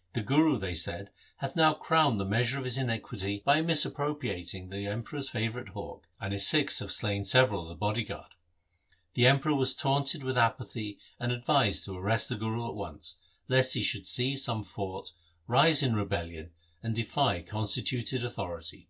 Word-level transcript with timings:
'The 0.14 0.22
Guru,' 0.22 0.56
they 0.56 0.72
said,' 0.72 1.10
hath 1.40 1.56
now 1.56 1.74
crowned 1.74 2.18
the 2.18 2.24
measure 2.24 2.56
of 2.58 2.64
his 2.64 2.78
iniquity 2.78 3.42
by 3.44 3.60
misappropriating 3.60 4.70
the 4.70 4.86
Emperor's 4.86 5.28
favourite 5.28 5.68
hawk, 5.74 6.08
and 6.18 6.32
his 6.32 6.46
Sikhs 6.46 6.78
have 6.78 6.90
slain 6.90 7.26
several 7.26 7.60
of 7.60 7.68
the 7.68 7.74
bodyguard.' 7.74 8.34
The 9.12 9.26
Emperor 9.26 9.54
was 9.54 9.74
taunted 9.74 10.22
with 10.24 10.38
apathy 10.38 10.98
and 11.20 11.30
advised 11.30 11.84
to 11.84 11.98
arrest 11.98 12.30
the 12.30 12.36
Guru 12.36 12.66
at 12.68 12.74
once, 12.74 13.18
lest 13.46 13.74
he 13.74 13.82
should 13.82 14.06
seize 14.06 14.42
some 14.42 14.64
fort, 14.64 15.12
rise 15.46 15.82
in 15.82 15.94
rebellion 15.94 16.52
and 16.82 16.94
defy 16.94 17.42
constituted 17.42 18.24
authority. 18.24 18.88